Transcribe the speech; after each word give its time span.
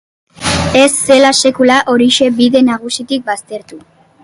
Ez 0.79 0.87
zela 1.09 1.31
sekula 1.49 1.77
Orixe 1.95 2.31
bide 2.41 2.65
nagusitik 2.73 3.25
baztertu 3.31 3.83